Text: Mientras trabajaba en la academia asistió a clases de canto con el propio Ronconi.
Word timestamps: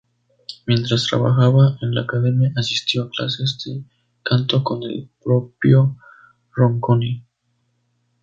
Mientras 0.65 1.05
trabajaba 1.05 1.77
en 1.83 1.93
la 1.93 2.01
academia 2.01 2.51
asistió 2.55 3.03
a 3.03 3.09
clases 3.11 3.61
de 3.63 3.83
canto 4.23 4.63
con 4.63 4.81
el 4.81 5.11
propio 5.23 5.95
Ronconi. 6.55 7.23